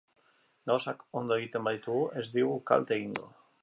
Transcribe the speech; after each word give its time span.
Gauzak 0.71 1.03
ondo 1.21 1.39
egiten 1.43 1.69
baditugu 1.69 2.09
ez 2.23 2.27
digu 2.35 2.61
kalte 2.73 3.01
egingo. 3.01 3.35